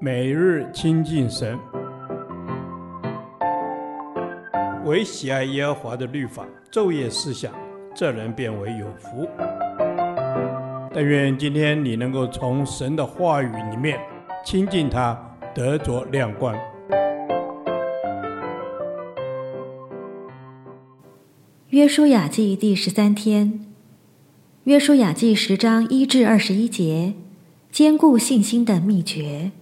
[0.00, 1.58] 每日亲近神，
[4.84, 7.52] 唯喜爱耶和华的律法，昼夜思想，
[7.94, 9.26] 这人便为有福。
[10.92, 13.98] 但愿今天你能够从神的话语里面
[14.44, 15.18] 亲近他，
[15.54, 16.54] 得着亮光。
[21.70, 23.64] 约书亚记第十三天，
[24.64, 27.14] 约书亚记十章一至二十一节，
[27.72, 29.52] 坚固信心的秘诀。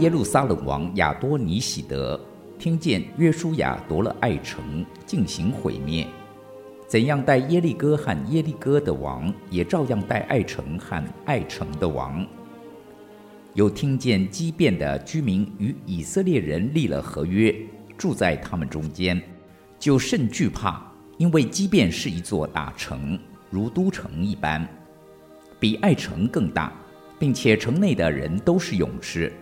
[0.00, 2.18] 耶路撒冷王亚多尼喜德
[2.56, 6.06] 听见约书亚夺了爱城，进行毁灭，
[6.86, 12.24] 怎样带耶利哥和耶利哥的王，也照样带爱城和爱城的王。
[13.54, 17.52] 又听见基遍的居民与以色列人立了合约，
[17.96, 19.20] 住在他们中间，
[19.80, 20.80] 就甚惧怕，
[21.16, 23.18] 因为基遍是一座大城，
[23.50, 24.64] 如都城一般，
[25.58, 26.72] 比爱城更大，
[27.18, 29.32] 并且城内的人都是勇士。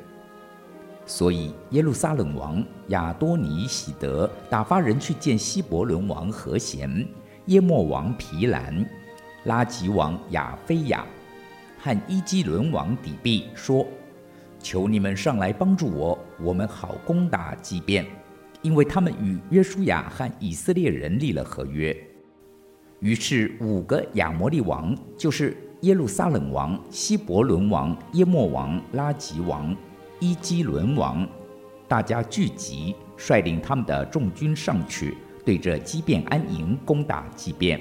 [1.08, 7.06] 所以，耶路撒冷王亚多尼喜德打发人去见希伯伦王和闲、
[7.46, 8.84] 耶末王毗兰、
[9.44, 11.06] 拉吉王亚非亚
[11.78, 13.86] 和伊基伦王底璧，说
[14.58, 18.04] ：“求你们上来帮助我，我们好攻打基遍，
[18.60, 21.96] 因为他们与约书亚和以色列人立了合约。”
[22.98, 29.76] 于是，五个亚摩利王，就是耶路撒冷王、希伯伦王、耶末王、拉吉王。
[30.18, 31.28] 伊基伦王，
[31.86, 35.14] 大家聚集，率领他们的众军上去，
[35.44, 37.78] 对着基遍安营，攻打基遍。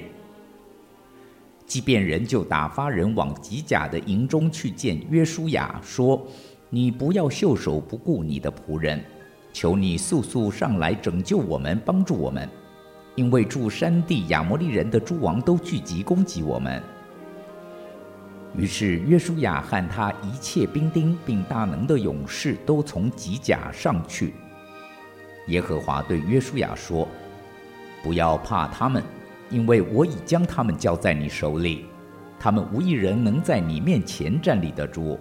[1.64, 6.26] 基遍人就打发人往吉甲的营中去见约书亚，说
[6.68, 9.02] ：“你不要袖手不顾你的仆人，
[9.54, 12.46] 求你速速上来拯救我们，帮助我们，
[13.14, 16.82] 因为住山地亚摩利人的诸王都聚集攻击我们。”
[18.54, 24.34] 于是约书亚和他一切兵丁并大能的勇士都从吉甲上去。
[25.48, 27.06] 耶和华对约书亚说
[28.02, 29.02] ：“不要怕他们，
[29.50, 31.84] 因为我已将他们交在你手里，
[32.38, 35.18] 他们无一人能在你面前站立得住。”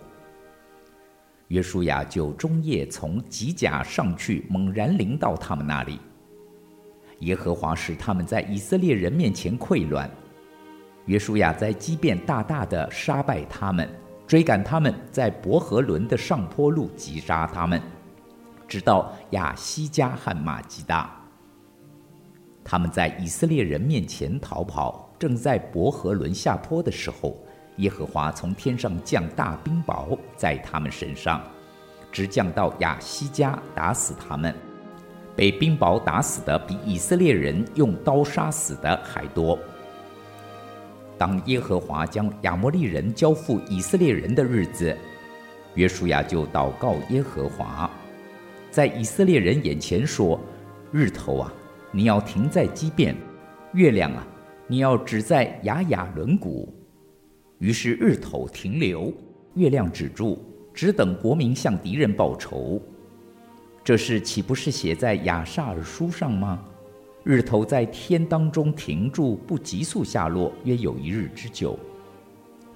[1.49, 5.99] 约书亚就终夜从吉甲上去，猛然临到他们那里。
[7.19, 10.09] 耶和华使他们在以色列人面前溃乱。
[11.05, 13.88] 约书亚在基遍大大的杀败他们，
[14.25, 17.79] 追赶他们，在伯和伦的上坡路击杀他们，
[18.67, 21.16] 直到亚西加和玛吉大。
[22.63, 27.37] 他们在以色列人面前逃跑，正在伯和伦下坡的时候，
[27.77, 31.39] 耶和华从天上降大冰雹在他们身上，
[32.11, 34.55] 直降到亚西加，打死他们。
[35.35, 39.59] 被冰雹打死的比以色列人用刀杀死的还多。
[41.17, 44.95] 当耶和华将亚摩利人交付以色列人的日子，
[45.75, 47.89] 约书亚就祷告耶和华，
[48.69, 50.39] 在以色列人眼前说
[50.91, 51.53] ：“日头啊，
[51.91, 53.15] 你要停在基遍；
[53.73, 54.27] 月亮啊，
[54.67, 56.73] 你要止在亚雅伦谷。”
[57.59, 59.13] 于是日头停留，
[59.53, 60.37] 月亮止住，
[60.73, 62.81] 只等国民向敌人报仇。
[63.81, 66.61] 这事岂不是写在亚萨尔书上吗？
[67.25, 71.75] 日头在天当中停住，不急速下落，约有一日之久。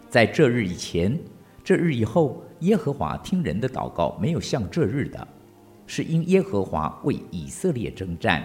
[0.10, 1.16] 在这日以前，
[1.64, 5.28] 这日以后，耶和华听人的祷告，没有像这日的，
[5.86, 8.44] 是因耶和华为以色列征战。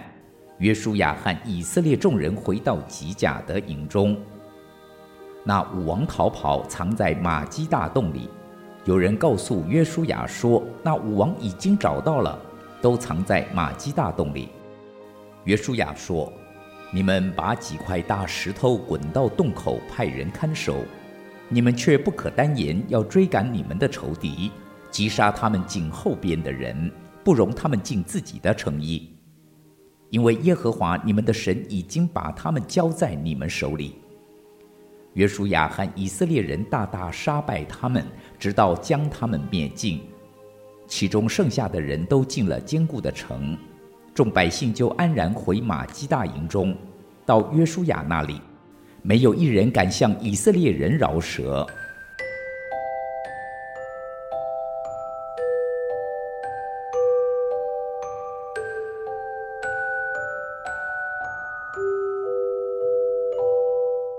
[0.59, 4.15] 约书亚和以色列众人回到吉甲的营中，
[5.43, 8.29] 那武王逃跑，藏在玛基大洞里。
[8.83, 12.39] 有人告诉约书亚说，那武王已经找到了，
[12.79, 14.49] 都藏在玛基大洞里。
[15.45, 16.31] 约书亚说
[16.91, 20.83] ：“你们把几块大石头滚到洞口，派人看守。
[21.49, 24.51] 你们却不可单言，要追赶你们的仇敌，
[24.89, 26.91] 击杀他们井后边的人，
[27.23, 29.11] 不容他们尽自己的诚意。
[30.09, 33.99] 因为耶和华你们的神已经把他们交在你们手里。”
[35.13, 38.03] 约书亚和以色列人大大杀败他们，
[38.39, 40.01] 直到将他们灭尽。
[40.87, 43.55] 其中剩下的人都进了坚固的城。
[44.15, 46.73] 众百姓就安然回马基大营中，
[47.25, 48.39] 到约书亚那里，
[49.01, 51.67] 没有一人敢向以色列人饶舌。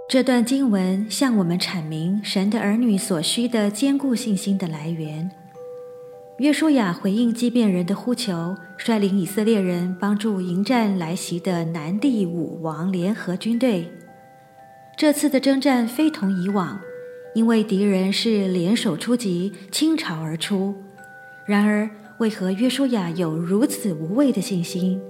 [0.07, 5.31] 这段经文向我们阐明神的儿女所需的坚固信心的来源。
[6.39, 13.91] 约书亚回应基变人的呼求，率领以色列人帮助迎战来袭的南地五王联合军队。
[14.99, 16.79] 这次的征战非同以往，
[17.35, 20.75] 因为敌人是联手出击，倾巢而出。
[21.47, 21.89] 然而，
[22.19, 25.01] 为何约书亚有如此无畏的信心？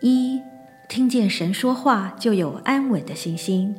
[0.00, 0.40] 一，
[0.88, 3.76] 听见神说话就有安稳的信心。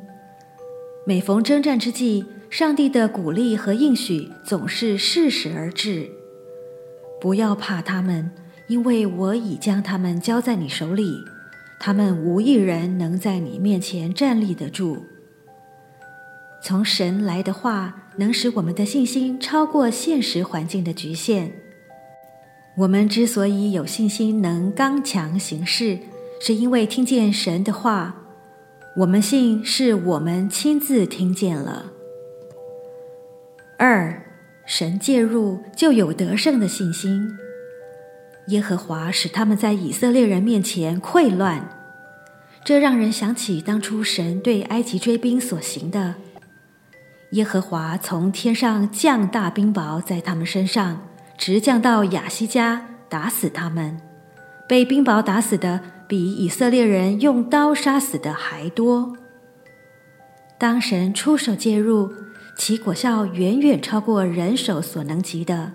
[1.10, 6.08] 每逢征战之际，上帝的鼓励和应许总是适时而至。
[7.20, 8.30] 不要怕他们，
[8.68, 11.16] 因为我已将他们交在你手里，
[11.80, 15.04] 他们无一人能在你面前站立得住。
[16.62, 21.50] 从神来的话，能使我们的信心超过现实环境的局限。
[22.76, 25.98] 我们之所以有信心能刚强行事，
[26.40, 28.14] 是因为听见神的话。
[29.00, 31.90] 我们信是我们亲自听见了。
[33.78, 34.22] 二，
[34.66, 37.38] 神介入就有得胜的信心。
[38.48, 41.66] 耶和华使他们在以色列人面前溃乱，
[42.62, 46.16] 这让人想起当初神对埃及追兵所行的。
[47.30, 51.08] 耶和华从天上降大冰雹在他们身上，
[51.38, 53.98] 直降到亚西加，打死他们。
[54.68, 59.16] 被冰雹打死的比以色列人用刀杀死的还多。
[60.58, 62.12] 当神出手介入，
[62.58, 65.74] 其果效远远超过人手所能及的。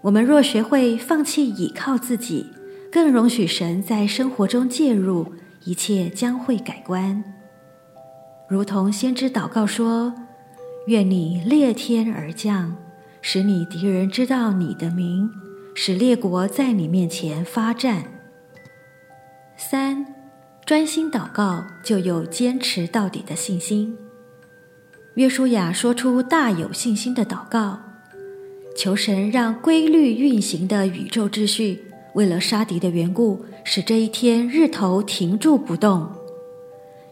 [0.00, 2.46] 我们若学会放弃倚靠自己，
[2.90, 7.22] 更容许神在生活中介入，一切将会改观。
[8.48, 10.14] 如同先知祷告说
[10.88, 12.74] ：“愿你裂天而降，
[13.20, 15.28] 使你敌人知道你的名，
[15.74, 18.04] 使列国在你面前发战。”
[19.56, 20.04] 三，
[20.64, 23.96] 专心祷告就有坚持到底的信心。
[25.14, 27.78] 约书亚说出大有信心的祷告，
[28.76, 31.84] 求神让规律运行的宇宙秩序，
[32.14, 36.10] 为了杀敌的缘故，使这一天日头停住不动。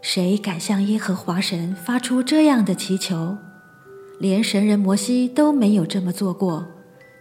[0.00, 3.38] 谁敢向耶和华神发出这样的祈求？
[4.18, 6.66] 连神人摩西都没有这么做过。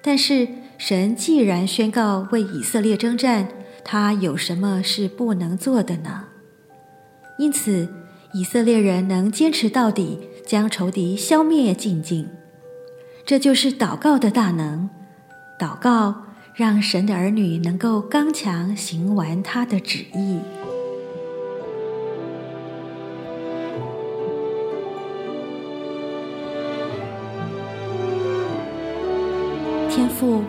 [0.03, 0.47] 但是
[0.79, 3.47] 神既然宣告为以色列征战，
[3.83, 6.25] 他有什么是不能做的呢？
[7.37, 7.89] 因此，
[8.33, 10.19] 以色列人能坚持到底。
[10.43, 12.27] 将仇敌消灭净尽，
[13.25, 14.89] 这就是祷告的大能。
[15.57, 16.13] 祷告
[16.53, 20.39] 让神的儿女能够刚强行完他的旨意。
[29.89, 30.43] 天父，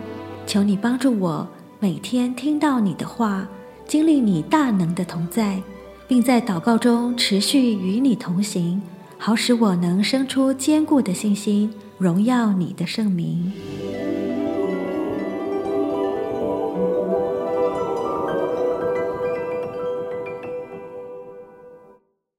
[0.45, 1.47] 求你帮助我，
[1.83, 3.45] 每天听到你的话，
[3.85, 5.61] 经历你大能的同在，
[6.07, 8.81] 并在祷告中持续与你同行。
[9.17, 13.51] 好使我能生出坚固的信心，荣耀你的圣名。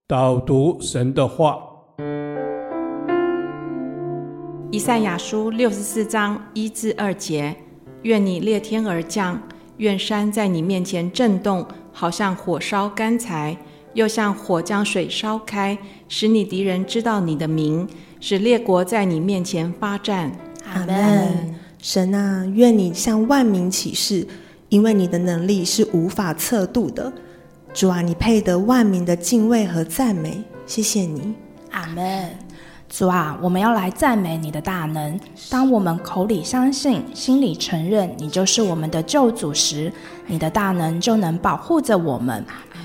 [0.06, 1.58] 导读神的话，
[4.70, 7.54] 以赛亚书六十四章一至二节：
[8.04, 9.42] 愿你裂天而降，
[9.76, 13.54] 愿山在你面前震动，好像火烧干柴。
[13.94, 15.78] 又像火将水烧开，
[16.08, 20.32] 使你敌人知道你的名，使列国在你面前发战。
[20.64, 21.54] 阿门。
[21.80, 24.26] 神啊，愿你向万民启示，
[24.68, 27.12] 因为你的能力是无法测度的。
[27.72, 30.42] 主啊，你配得万民的敬畏和赞美。
[30.66, 31.32] 谢谢你。
[31.70, 32.30] 阿门。
[32.96, 35.18] 主啊，我们要来赞美你的大能。
[35.50, 39.92] 当我们口里相信，心里承认你就是我们的救主时，
[40.28, 42.44] 你的大能就能保护着我们。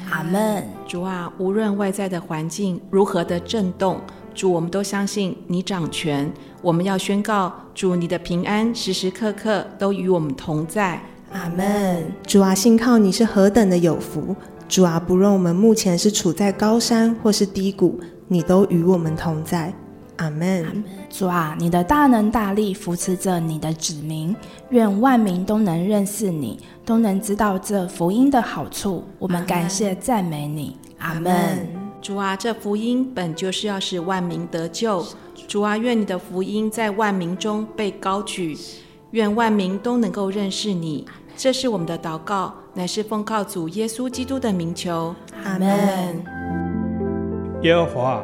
[0.10, 4.02] 阿门，主啊，无论外在的环境如何的震动，
[4.34, 6.28] 主，我们都相信你掌权。
[6.64, 11.00] 我们要宣告，主，你的平安时时刻刻都与我们同在。
[11.32, 14.36] 阿门，主啊，信靠你是何等的有福。
[14.68, 19.72] 主啊，不论我们目前是处在高山或是低谷，你都与我们同在。
[20.20, 20.84] 阿门。
[21.10, 24.36] 主啊，你的大能大力扶持着你的子民，
[24.70, 29.04] 愿万民都能认识你，都能知道这福音的好处。
[29.18, 30.78] 我们感谢赞美你。
[31.00, 31.68] 阿门。
[32.02, 35.06] 主啊，这福音本就是要使万民得救。
[35.48, 38.58] 主啊，愿你的福音在万民中被高举，
[39.12, 41.06] 愿万民都能够认识你。
[41.36, 45.16] 这是我们的祷告，乃是奉靠主耶稣基督的名求。
[45.46, 46.24] 阿门。
[47.64, 48.24] 耶和华。